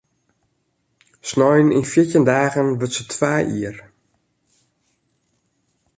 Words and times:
Snein 1.29 1.73
yn 1.77 1.89
fjirtjin 1.91 2.27
dagen 2.31 2.69
wurdt 2.79 2.95
se 2.97 3.03
twa 3.11 3.33
jier. 3.47 3.77